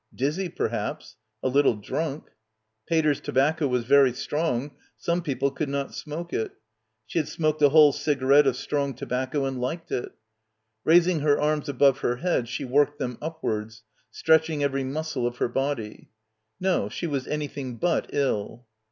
[0.15, 1.15] Dizzy perhaps...
[1.43, 2.31] a little drunk.
[2.87, 6.53] Pater's tobacco was very strong, some people could not smoke it....
[7.05, 10.13] She had smoked a whole ciga rette of strong tobacco and liked it.
[10.83, 15.47] Raising her arms above her head she worked them upwards, stretching every muscle of her
[15.47, 16.09] body.
[16.59, 18.65] No, she was anything but ill.